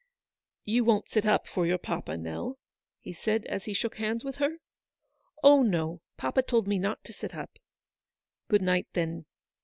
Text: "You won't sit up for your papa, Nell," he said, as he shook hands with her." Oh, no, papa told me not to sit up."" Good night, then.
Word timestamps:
"You 0.65 0.83
won't 0.83 1.07
sit 1.07 1.27
up 1.27 1.45
for 1.45 1.67
your 1.67 1.77
papa, 1.77 2.17
Nell," 2.17 2.57
he 2.97 3.13
said, 3.13 3.45
as 3.45 3.65
he 3.65 3.73
shook 3.75 3.97
hands 3.97 4.23
with 4.23 4.37
her." 4.37 4.57
Oh, 5.43 5.61
no, 5.61 6.01
papa 6.17 6.41
told 6.41 6.67
me 6.67 6.79
not 6.79 7.03
to 7.03 7.13
sit 7.13 7.35
up."" 7.35 7.59
Good 8.49 8.63
night, 8.63 8.87
then. 8.93 9.27